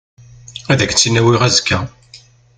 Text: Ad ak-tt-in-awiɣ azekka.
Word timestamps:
Ad 0.71 0.79
ak-tt-in-awiɣ 0.81 1.41
azekka. 1.47 1.79